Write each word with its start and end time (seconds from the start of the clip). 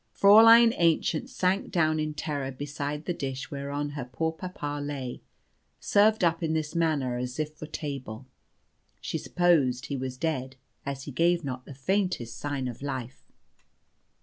Fräulein 0.19 0.75
Aennchen 0.79 1.29
sank 1.29 1.69
down 1.71 1.99
in 1.99 2.15
terror 2.15 2.49
beside 2.49 3.05
the 3.05 3.13
dish 3.13 3.51
whereon 3.51 3.89
her 3.89 4.03
poor 4.11 4.31
papa 4.31 4.81
lay, 4.83 5.21
served 5.79 6.23
up 6.23 6.41
in 6.41 6.53
this 6.53 6.73
manner 6.73 7.17
as 7.17 7.39
if 7.39 7.53
for 7.53 7.67
table. 7.67 8.25
She 8.99 9.19
supposed 9.19 9.85
he 9.85 9.97
was 9.97 10.17
dead, 10.17 10.55
as 10.87 11.03
he 11.03 11.11
gave 11.11 11.43
not 11.45 11.65
the 11.67 11.75
faintest 11.75 12.35
sign 12.39 12.67
of 12.67 12.81
life. 12.81 13.27